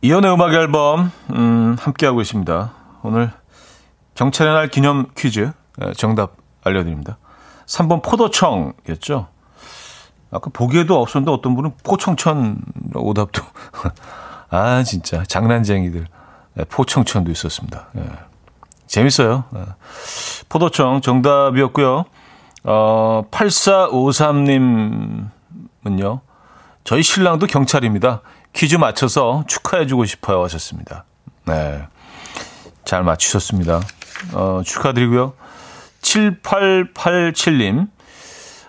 [0.00, 2.72] 이현우의 음악 앨범 음, 함께하고 있습니다.
[3.02, 3.32] 오늘
[4.14, 5.50] 경찰의 날 기념 퀴즈
[5.96, 7.18] 정답 알려드립니다.
[7.66, 9.28] 3번 포도청이었죠.
[10.30, 12.58] 아까 보기에도 없었는데 어떤 분은 포청천
[12.94, 13.42] 오답도
[14.50, 16.21] 아 진짜 장난쟁이들 네,
[16.68, 17.86] 포청천도 있었습니다.
[17.96, 18.02] 예.
[18.86, 19.44] 재밌어요.
[19.56, 19.64] 예.
[20.48, 22.04] 포도청 정답이었고요.
[22.64, 26.20] 어, 8453님은요.
[26.84, 28.20] 저희 신랑도 경찰입니다.
[28.52, 31.04] 퀴즈 맞춰서 축하해주고 싶어요 하셨습니다.
[31.46, 31.86] 네.
[32.84, 33.80] 잘 맞추셨습니다.
[34.34, 35.32] 어, 축하드리고요.
[36.02, 37.88] 7887님.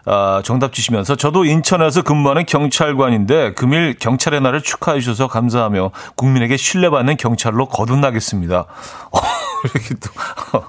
[0.05, 7.17] 아, 정답 주시면서 저도 인천에서 근무하는 경찰관인데 금일 경찰의 날을 축하해 주셔서 감사하며 국민에게 신뢰받는
[7.17, 8.59] 경찰로 거듭나겠습니다.
[9.11, 9.19] 어,
[9.63, 10.63] 이렇게 또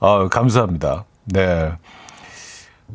[0.00, 1.04] 어, 감사합니다.
[1.26, 1.72] 네.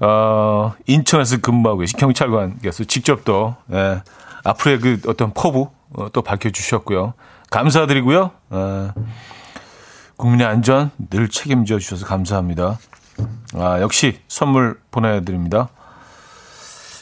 [0.01, 4.01] 어, 인천에서 근무하고 계신 경찰관께서 직접 또 예,
[4.43, 7.13] 앞으로의 그 어떤 포부 어, 또 밝혀주셨고요.
[7.51, 8.31] 감사드리고요.
[8.49, 8.93] 어,
[10.17, 12.77] 국민의 안전 늘 책임져 주셔서 감사합니다.
[13.55, 15.69] 아, 역시 선물 보내드립니다.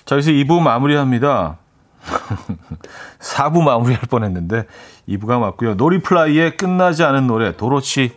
[0.05, 1.57] 자, 여기서 2부 마무리합니다.
[3.19, 4.65] 4부 마무리할 뻔 했는데
[5.09, 5.75] 2부가 맞고요.
[5.75, 8.15] 놀이플라이의 끝나지 않은 노래 도로치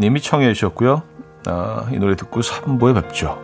[0.00, 1.02] 님이 청해 주셨고요.
[1.46, 3.43] 아, 이 노래 듣고 3부에 뵙죠.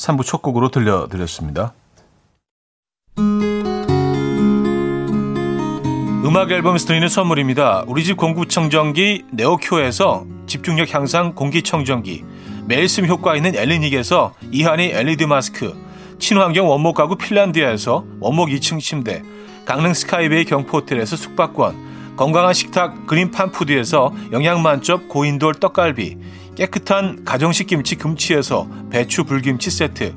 [0.00, 1.74] 3부 첫 곡으로 들려드렸습니다.
[6.24, 7.84] 음악 앨범에서 드리는 선물입니다.
[7.86, 12.24] 우리 집 공구청정기 네오큐에서 집중력 향상 공기청정기
[12.66, 15.76] 매일 쓴 효과 있는 엘리닉에서 이하니 LED 마스크
[16.18, 19.22] 친환경 원목 가구 핀란드에서 원목 2층 침대
[19.64, 26.18] 강릉 스카이베이 경포호텔에서 숙박권 건강한 식탁 그린팜푸드에서 영양만점 고인돌 떡갈비
[26.60, 30.12] 깨끗한 가정식 김치 금치에서 배추 불김치 세트.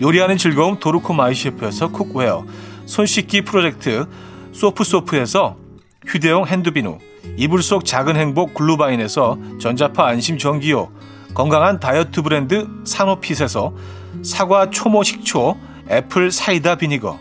[0.00, 2.46] 요리하는 즐거움 도르코 마이셰프에서 cookware.
[2.86, 4.06] 손 씻기 프로젝트
[4.52, 5.58] 소프소프에서
[6.06, 6.96] 휴대용 핸드비누.
[7.36, 10.90] 이불 속 작은 행복 글루바인에서 전자파 안심 전기요.
[11.34, 13.74] 건강한 다이어트 브랜드 산오핏에서
[14.22, 15.58] 사과 초모 식초
[15.90, 17.18] apple cider vinegar.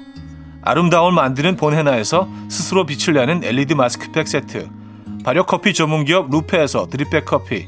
[0.62, 4.70] 아름다움을 만드는 본헤나에서 스스로 빛을 내는 LED 마스크팩 세트.
[5.26, 7.68] 발효커피 전문기업 루페에서 드립백 커피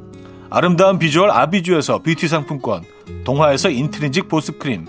[0.53, 2.83] 아름다운 비주얼 아비주에서 뷰티 상품권
[3.23, 4.85] 동화에서 인트리직 보습크림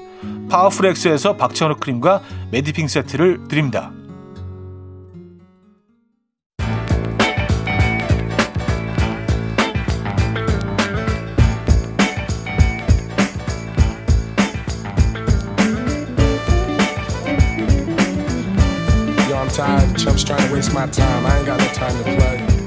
[0.51, 2.21] 파워풀엑스에서 박찬호 크림과
[2.51, 3.93] 메디핑 세트를 드립니다.
[19.97, 21.27] Chumps trying to waste my time.
[21.27, 22.62] I ain't got no time to play.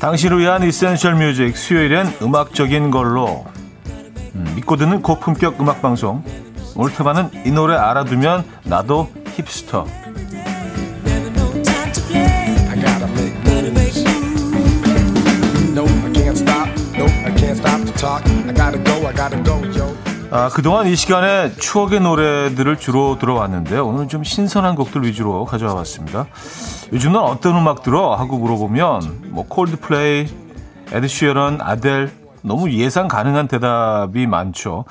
[0.00, 3.44] 당신을 위한 이센셜 뮤직 수요일엔 음악적인 걸로.
[4.34, 6.24] 음, 믿고 듣는 고품격 음악 방송.
[6.96, 9.86] 테마는 이 노래 알아두면 나도 힙스터
[20.32, 23.84] 아, 그동안 이 시간에 추억의 노래들을 주로 들어왔는데요.
[23.84, 26.26] 오늘은 좀 신선한 곡들 위주로 가져와 봤습니다.
[26.92, 28.14] 요즘은 어떤 음악 들어?
[28.14, 30.28] 하고 물어보면 뭐 콜드플레이,
[30.92, 32.12] 에드시어런, 아델
[32.42, 34.84] 너무 예상 가능한 대답이 많죠.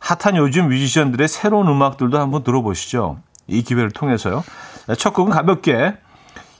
[0.00, 3.18] 핫한 요즘 뮤지션들의 새로운 음악들도 한번 들어보시죠.
[3.46, 4.42] 이 기회를 통해서요.
[4.98, 5.94] 첫 곡은 가볍게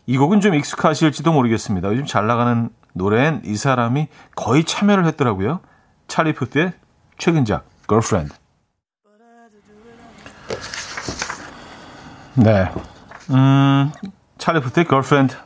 [0.06, 1.88] 이 곡은 좀 익숙하실지도 모르겠습니다.
[1.88, 5.58] 요즘 잘 나가는 노래엔 이 사람이 거의 참여를 했더라고요.
[6.06, 6.74] 찰리 푸트의
[7.18, 8.32] 최근작 girlfriend.
[12.34, 12.70] 네.
[13.30, 13.92] 음,
[14.38, 15.36] 찰리 푸트의 girlfriend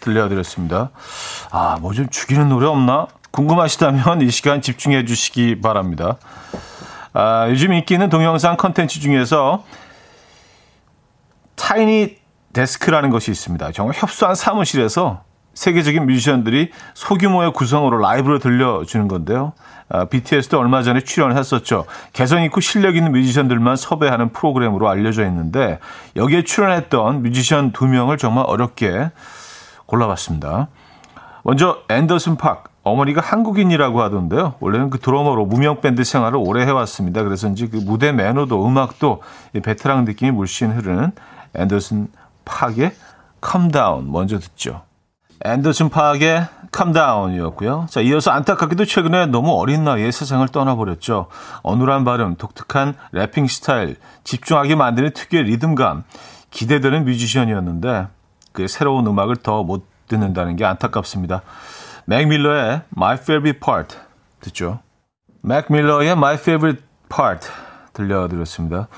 [0.00, 0.90] 들려드렸습니다.
[1.50, 3.06] 아, 뭐 좀 죽이는 노래 없나?
[3.30, 6.16] 궁금하시다면 이 시간 집중해 주시기 바랍니다.
[7.12, 9.64] 아, 요즘 인기 있는 동영상 컨텐츠 중에서
[11.56, 12.16] 타이니
[12.54, 13.72] 데스크라는 것이 있습니다.
[13.72, 15.25] 정말 협소한 사무실에서
[15.56, 19.54] 세계적인 뮤지션들이 소규모의 구성으로 라이브를 들려주는 건데요.
[19.88, 21.86] 아, BTS도 얼마 전에 출연을 했었죠.
[22.12, 25.78] 개성 있고 실력 있는 뮤지션들만 섭외하는 프로그램으로 알려져 있는데
[26.14, 29.10] 여기에 출연했던 뮤지션 두 명을 정말 어렵게
[29.86, 30.68] 골라봤습니다.
[31.42, 34.54] 먼저 앤더슨 팍 어머니가 한국인이라고 하던데요.
[34.60, 37.22] 원래는 그 드러머로 무명 밴드 생활을 오래 해왔습니다.
[37.22, 39.22] 그래서인지 그 무대 매너도 음악도
[39.62, 41.12] 베테랑 느낌이 물씬 흐르는
[41.54, 42.08] 앤더슨
[42.44, 42.92] 팍의
[43.72, 44.82] Down 먼저 듣죠.
[45.44, 47.86] 앤더슨 파악의 Come Down이었고요.
[47.90, 51.28] 자, 이어서 안타깝게도 최근에 너무 어린 나이에 세상을 떠나버렸죠.
[51.62, 56.04] 어눌한 발음, 독특한 래핑 스타일, 집중하게 만드는 특유의 리듬감,
[56.50, 58.08] 기대되는 뮤지션이었는데
[58.52, 61.42] 그 새로운 음악을 더 못 듣는다는 게 안타깝습니다.
[62.04, 63.96] 맥 밀러의 My Favorite Part
[64.40, 64.78] 듣죠.
[65.42, 67.48] 맥 밀러의 My Favorite part
[67.92, 68.88] 들려드렸습니다.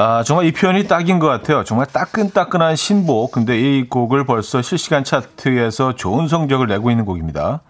[0.00, 1.64] 아, 정말 이 표현이 딱인 것 같아요.
[1.64, 3.32] 정말 따끈따끈한 신보.
[3.32, 7.62] 근데 이 곡을 벌써 실시간 차트에서 좋은 성적을 내고 있는 곡입니다.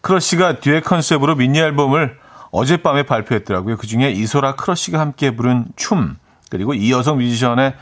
[0.00, 2.18] 크러쉬가 듀엣 컨셉으로 미니 앨범을
[2.50, 3.76] 어젯밤에 발표했더라고요.
[3.76, 6.16] 그 중에 이소라 크러쉬가 함께 부른 춤,
[6.50, 7.74] 그리고 이 여성 뮤지션의,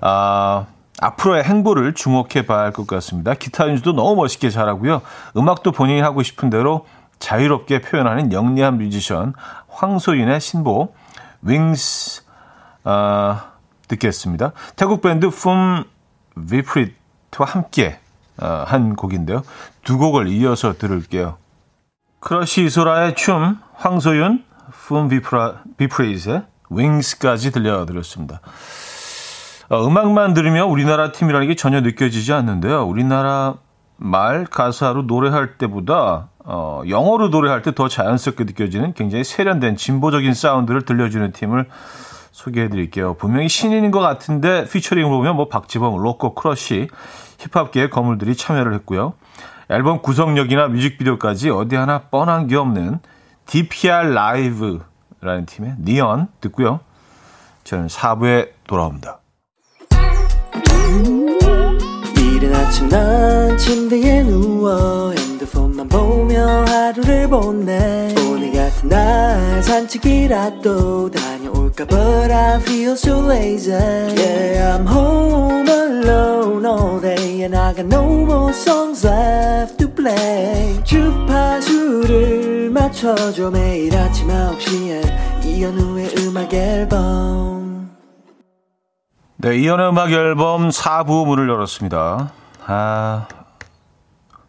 [0.00, 0.66] 아,
[1.00, 3.34] 앞으로의 행보를 주목해 봐야 할 것 같습니다.
[3.34, 5.02] 기타 연주도 너무 멋있게 잘하고요.
[5.36, 6.86] 음악도 본인이 하고 싶은 대로
[7.20, 9.32] 자유롭게 표현하는 영리한 뮤지션
[9.68, 10.92] 황소윤의 신보
[11.42, 12.25] Wings
[12.86, 13.38] 어,
[13.88, 14.52] 듣겠습니다.
[14.76, 15.84] 태국 밴드 품
[16.48, 17.98] 비프리트와 함께
[18.40, 19.42] 어, 한 곡인데요.
[19.82, 21.36] 두 곡을 이어서 들을게요.
[22.20, 24.44] 크러쉬 이소라의 춤, 황소윤,
[24.86, 28.40] 품 비프리트의 Wings까지 들려드렸습니다.
[29.68, 32.86] 어, 음악만 들으면 우리나라 팀이라는 게 전혀 느껴지지 않는데요.
[32.86, 33.54] 우리나라
[33.96, 40.82] 말 가사로 노래할 때보다 어, 영어로 노래할 때 더 자연스럽게 느껴지는 굉장히 세련된 진보적인 사운드를
[40.82, 41.66] 들려주는 팀을
[42.36, 43.14] 소개해 드릴게요.
[43.14, 46.88] 분명히 신인인 것 같은데 피처링을 보면 뭐 박재범, 로코, 크러쉬,
[47.38, 49.14] 힙합계의 거물들이 참여를 했고요.
[49.70, 52.98] 앨범 구성력이나 뮤직비디오까지 어디 하나 뻔한 게 없는
[53.46, 56.80] DPR LIVE라는 팀의 니언 듣고요.
[57.64, 59.20] 저는 4부에 돌아옵니다.
[62.18, 71.35] 이른 아침 난 침대에 누워 핸드폰만 보며 하루를 보내 오늘 같은 날 산책이라도 다
[71.66, 73.72] 볼까 But I feel so lazy.
[73.72, 80.82] Yeah I'm home alone all day And I got no more songs left to play.
[80.84, 85.44] 주파수를 맞춰줘 매일 아침 9시에.
[85.44, 87.90] 이현우의 음악 앨범.
[89.38, 92.32] 네 이현우의 음악 앨범 4부 문을 열었습니다.
[92.66, 93.28] 아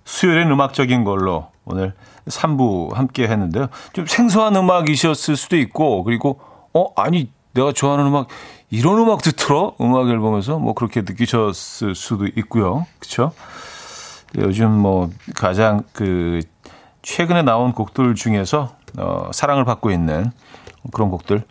[0.05, 1.93] 수요일엔 음악적인 걸로 오늘
[2.27, 3.67] 3부 함께 했는데요.
[3.93, 6.39] 좀 생소한 음악이셨을 수도 있고, 그리고
[6.73, 8.27] 어, 아니, 내가 좋아하는 음악,
[8.69, 9.75] 이런 음악도 틀어?
[9.81, 10.59] 음악 앨범에서?
[10.59, 12.85] 뭐 그렇게 느끼셨을 수도 있고요.
[12.99, 13.31] 그쵸?
[14.37, 16.41] 요즘 뭐 가장 그,
[17.01, 20.31] 최근에 나온 곡들 중에서, 어, 사랑을 받고 있는
[20.91, 21.43] 그런 곡들,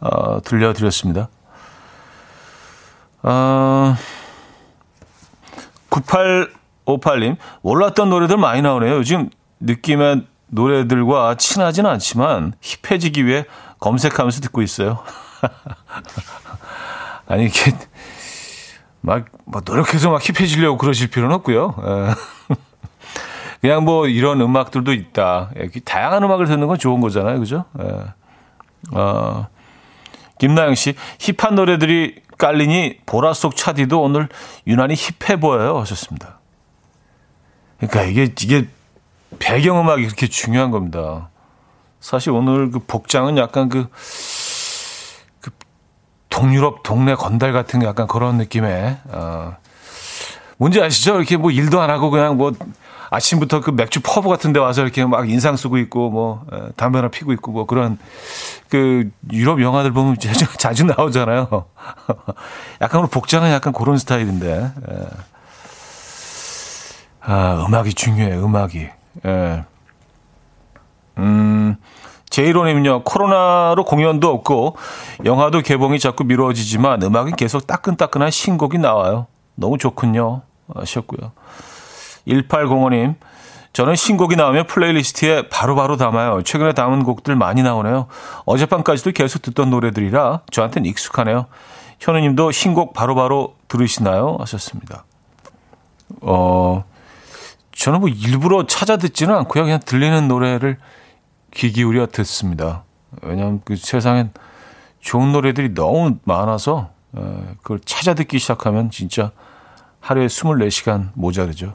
[0.00, 1.28] 어, 들려드렸습니다.
[3.22, 3.94] 어,
[5.90, 8.94] 9858님, 몰랐던 노래들 많이 나오네요.
[8.96, 13.44] 요즘 느낌의 노래들과 친하지는 않지만 힙해지기 위해
[13.78, 15.02] 검색하면서 듣고 있어요.
[17.26, 17.72] 아니, 이게,
[19.00, 21.74] 막, 뭐 노력해서 막 힙해지려고 그러실 필요는 없고요.
[21.84, 22.54] 예.
[23.60, 25.50] 그냥 뭐 이런 음악들도 있다.
[25.56, 27.38] 예, 다양한 음악을 듣는 건 좋은 거잖아요.
[27.38, 27.64] 그죠?
[27.80, 28.14] 예.
[28.92, 29.48] 어,
[30.38, 34.28] 김나영 씨, 힙한 노래들이 깔리니 보라 속 차디도 오늘
[34.66, 35.78] 유난히 힙해 보여요.
[35.80, 36.38] 하셨습니다.
[37.78, 38.68] 그러니까 이게, 이게
[39.38, 41.30] 배경음악이 그렇게 중요한 겁니다.
[42.00, 43.88] 사실 오늘 그 복장은 약간 그,
[45.40, 45.50] 그
[46.28, 49.56] 동유럽 동네 건달 같은 약간 그런 느낌의, 어,
[50.56, 51.16] 뭔지 아시죠?
[51.16, 52.52] 이렇게 뭐 일도 안 하고 그냥 뭐
[53.10, 56.44] 아침부터 그 맥주 퍼브 같은 데 와서 이렇게 막 인상 쓰고 있고 뭐
[56.76, 57.98] 담배 하나 피고 있고 뭐 그런
[58.68, 61.64] 그 유럽 영화들 보면 자주, 자주 나오잖아요.
[62.82, 64.72] 약간 복장은 약간 그런 스타일인데.
[64.90, 65.06] 예.
[67.20, 68.88] 아, 음악이 중요해, 음악이.
[69.26, 69.64] 예.
[71.18, 71.76] 음,
[72.30, 74.76] 제이로님은요, 코로나로 공연도 없고,
[75.24, 79.26] 영화도 개봉이 자꾸 미뤄지지만, 음악은 계속 따끈따끈한 신곡이 나와요.
[79.54, 80.42] 너무 좋군요.
[80.74, 81.32] 하셨고요.
[82.26, 83.16] 1805님,
[83.72, 86.42] 저는 신곡이 나오면 playlist에 바로바로 바로 담아요.
[86.42, 88.06] 최근에 담은 곡들 많이 나오네요.
[88.44, 91.46] 어젯밤까지도 계속 듣던 노래들이라 저한테는 익숙하네요.
[92.00, 94.36] 현우님도 신곡 바로바로 바로 들으시나요?
[94.40, 95.04] 하셨습니다.
[96.22, 96.84] 어,
[97.72, 99.64] 저는 뭐 일부러 찾아 듣지는 않고요.
[99.64, 100.78] 그냥 들리는 노래를
[101.52, 102.84] 귀 기울여 듣습니다.
[103.22, 104.32] 왜냐하면 그 세상엔
[105.00, 106.90] 좋은 노래들이 너무 많아서
[107.62, 109.32] 그걸 찾아 듣기 시작하면 진짜
[110.00, 111.74] 하루에 24시간 모자르죠.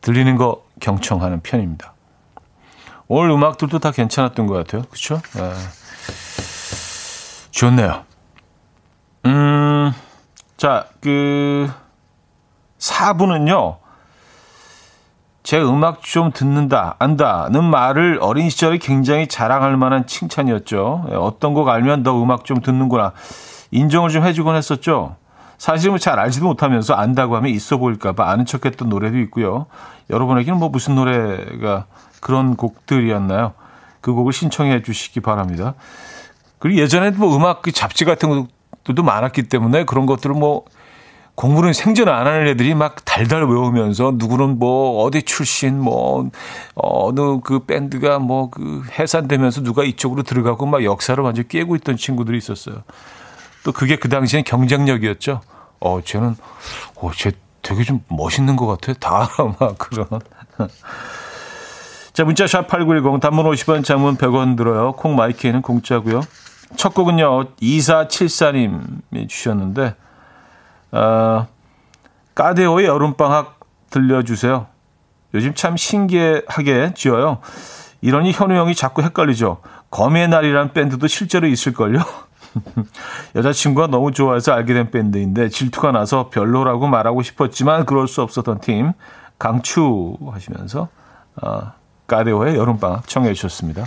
[0.00, 1.94] 들리는 거 경청하는 편입니다.
[3.08, 4.82] 오늘 음악들도 다 괜찮았던 것 같아요.
[4.82, 5.20] 그렇죠?
[5.34, 5.52] 네.
[7.50, 8.04] 좋네요.
[9.26, 9.92] 음,
[10.56, 11.70] 자, 그
[12.78, 13.78] 4부는요.
[15.46, 21.06] 제 음악 좀 듣는다, 안다는 말을 어린 시절에 굉장히 자랑할 만한 칭찬이었죠.
[21.12, 23.12] 예, 어떤 곡 알면 너 음악 좀 듣는구나.
[23.70, 25.14] 인정을 좀 해주곤 했었죠.
[25.56, 29.66] 사실은 잘 알지도 못하면서 안다고 하면 있어 보일까봐 아는 척 했던 노래도 있고요.
[30.10, 31.84] 여러분에게는 뭐 무슨 노래가
[32.20, 33.52] 그런 곡들이었나요?
[34.00, 35.74] 그 곡을 신청해 주시기 바랍니다.
[36.58, 38.48] 그리고 예전에도 뭐 음악 그 잡지 같은
[38.82, 40.64] 것들도 많았기 때문에 그런 것들을 뭐
[41.36, 46.30] 공부는 생전 안 하는 애들이 막 달달 외우면서 누구는 뭐 어디 출신 뭐
[46.74, 52.38] 어느 그 밴드가 뭐 그 해산되면서 누가 이쪽으로 들어가고 막 역사를 완전 깨고 있던 친구들이
[52.38, 52.84] 있었어요.
[53.64, 55.42] 또 그게 그 당시엔 경쟁력이었죠.
[55.80, 56.36] 어, 쟤는
[56.94, 58.94] 어, 쟤 되게 좀 멋있는 것 같아.
[58.94, 59.28] 다
[59.60, 60.06] 막 그런.
[62.14, 64.92] 자, 문자 샵 8910 단문 50원 장문 100원 들어요.
[64.92, 66.22] 콩 마이키에는 공짜고요.
[66.76, 67.56] 첫 곡은요.
[67.60, 69.94] 2474님이 주셨는데
[70.96, 71.46] 어,
[72.34, 74.66] 까데오의 여름방학 들려주세요.
[75.34, 77.40] 요즘 참 신기하게 지어요.
[78.00, 79.58] 이러니 현우 형이 자꾸 헷갈리죠.
[79.90, 81.98] 검의 날이란 밴드도 실제로 있을걸요?
[83.36, 88.92] 여자친구가 너무 좋아해서 알게 된 밴드인데 질투가 나서 별로라고 말하고 싶었지만 그럴 수 없었던 팀
[89.38, 90.88] 강추 하시면서
[91.42, 91.72] 어,
[92.06, 93.84] 까데오의 여름방학 청해 주셨습니다.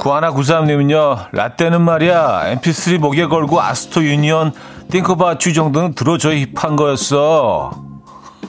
[0.00, 2.54] 구하나 구사님은요 라떼는 말이야.
[2.56, 4.52] mp3 목에 걸고 아스토 유니언
[4.90, 7.70] 띵커바 주 정도는 들어줘야 힙한 거였어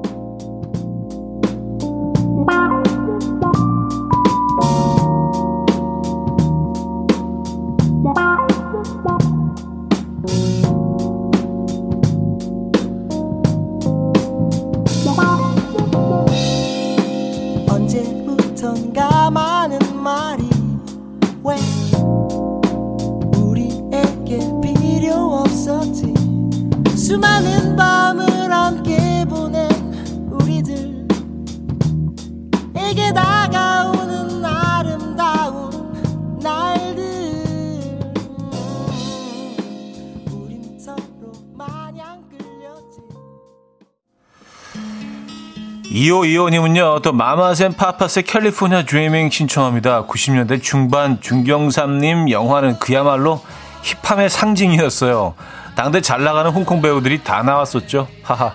[45.99, 50.05] 이호이호님은요, 또 마마센 파파스의 캘리포니아 드리밍 신청합니다.
[50.05, 53.41] 90년대 중반 중경삼님 영화는 그야말로
[53.81, 55.33] 힙함의 상징이었어요.
[55.75, 58.07] 당대 잘 나가는 홍콩 배우들이 다 나왔었죠.
[58.23, 58.53] 하하.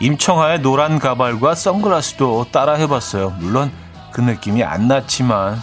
[0.00, 3.34] 임청하의 노란 가발과 선글라스도 따라 해봤어요.
[3.38, 3.72] 물론
[4.12, 5.58] 그 느낌이 안 났지만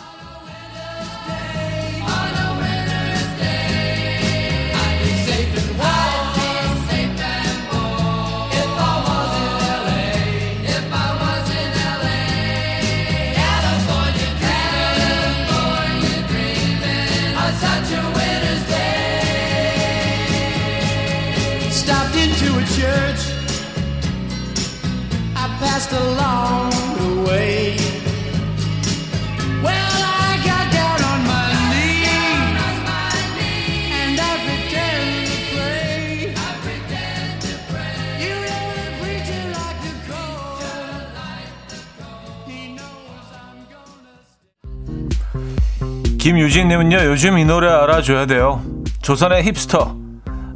[46.24, 48.64] 김유진님은요, 요즘 이 노래 알아줘야 돼요.
[49.02, 49.94] 조선의 힙스터.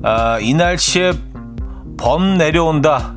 [0.02, 1.12] 아, 이 날씨에
[1.98, 3.17] 범 내려온다.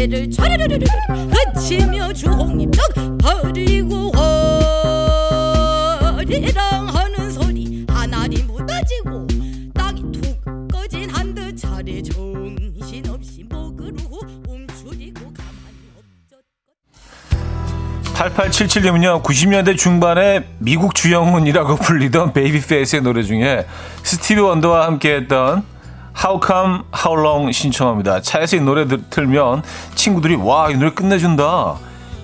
[0.00, 0.86] 래를 촤르르르르
[1.54, 4.10] 그치며 주홍잎떡 버리고
[6.00, 9.26] 허리랑 하는 소리 하나리 묻어지고
[9.74, 13.96] 땅이 툭 꺼진 한 듯 차례 정신없이 먹으로
[14.48, 16.40] 움츠리고 가만히 없었
[18.14, 23.66] 8877님은요, 90년대 중반에 미국 주영훈이라고 불리던 베이비페이스의 노래 중에
[24.02, 25.62] 스티비 원더와 함께 했던
[26.22, 28.20] How Come, How Long 신청합니다.
[28.20, 29.62] 차에서 이 노래 들, 틀면
[29.94, 31.76] 친구들이 와, 이 노래 끝내준다.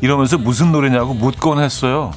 [0.03, 2.13] 이러면서 무슨 노래냐고 묻곤 했어요.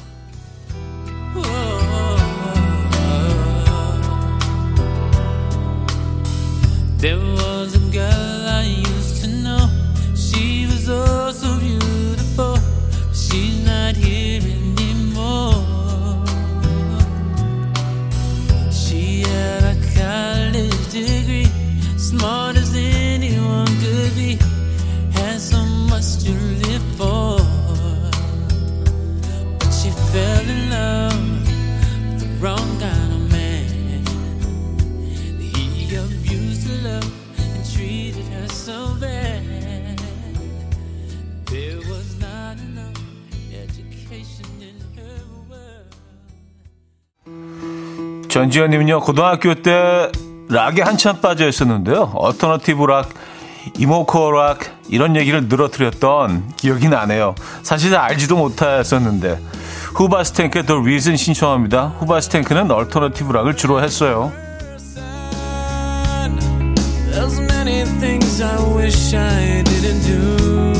[48.28, 50.10] 전지현님은요, 고등학교 때
[50.48, 52.12] 락에 한참 빠져 있었는데요.
[52.14, 53.10] alternative 락,
[53.78, 57.34] emo core 락 이런 얘기를 늘어뜨렸던 기억이 나네요.
[57.62, 59.40] 사실 알지도 못했었는데
[59.94, 61.94] Hoobastank의 The Reason 신청합니다.
[61.98, 64.32] Hoobastank는 alternative 락을 주로 했어요.
[67.12, 70.79] There's many things I wish I didn't do.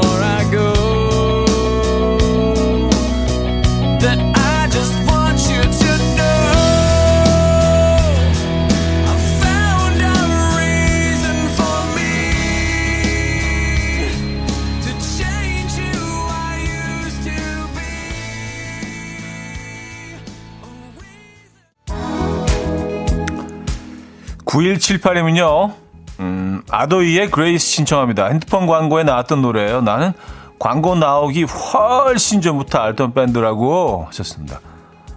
[24.51, 25.73] 9178님은요.
[26.19, 28.27] 음, 아도이의 Grace 신청합니다.
[28.27, 29.81] 핸드폰 광고에 나왔던 노래예요.
[29.81, 30.13] 나는
[30.59, 34.59] 광고 나오기 훨씬 전부터 알던 밴드라고 하셨습니다.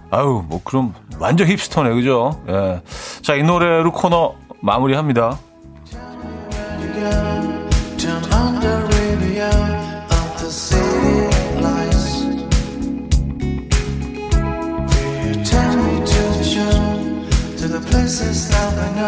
[0.09, 2.41] 아유, 뭐 그럼 완전 힙스터네, 그죠?
[2.47, 2.81] 예.
[3.21, 5.37] 자, 이 노래로 코너 마무리합니다.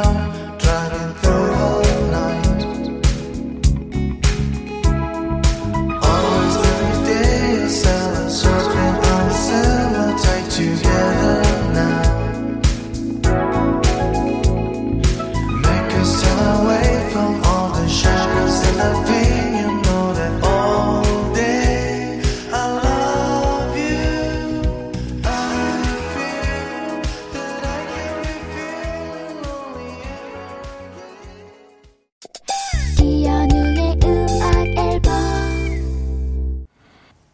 [0.03, 0.26] down.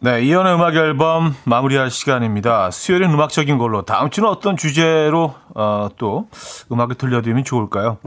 [0.03, 2.71] 네, 이연의 음악 앨범 마무리할 시간입니다.
[2.71, 6.27] 수요일은 음악적인 걸로 다음 주는 어떤 주제로 어, 또
[6.69, 7.99] 음악을 들려드리면 좋을까요?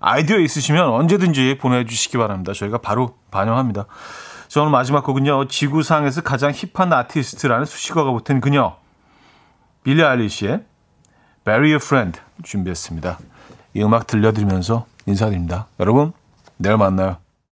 [0.00, 2.52] 아이디어 있으시면 언제든지 보내주시기 바랍니다.
[2.52, 3.86] 저희가 바로 반영합니다.
[4.48, 5.46] 저는 마지막 곡은요.
[5.46, 8.78] 지구상에서 가장 힙한 아티스트라는 수식어가 붙은 그녀
[9.84, 10.64] 빌리 아일리시의
[11.44, 13.18] Bury Your Friend 준비했습니다.
[13.74, 15.68] 이 음악 들려드리면서 인사드립니다.
[15.78, 16.12] 여러분
[16.56, 17.18] 내일 만나요.